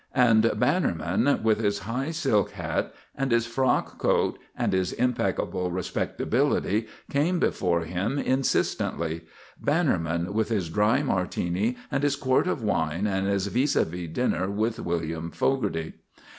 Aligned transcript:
And 0.15 0.49
Bannerman, 0.55 1.41
with 1.43 1.59
his 1.61 1.77
high 1.85 2.09
silk 2.09 2.49
hat 2.53 2.91
and 3.13 3.31
his 3.31 3.45
frock 3.45 3.99
coat 3.99 4.39
and 4.57 4.73
his 4.73 4.93
impeccable 4.93 5.69
respectability, 5.69 6.87
came 7.11 7.37
before 7.37 7.81
him 7.81 8.17
insistently; 8.17 9.25
Bannerman, 9.61 10.33
with 10.33 10.49
his 10.49 10.69
dry 10.71 11.03
Martini 11.03 11.77
and 11.91 12.01
his 12.01 12.15
quart 12.15 12.47
of 12.47 12.63
wine 12.63 13.05
and 13.05 13.27
his 13.27 13.45
vis 13.45 13.75
a 13.75 13.85
vis 13.85 14.09
dinner 14.09 14.49
with 14.49 14.79
"William" 14.79 15.29
Fogarty. 15.29 15.93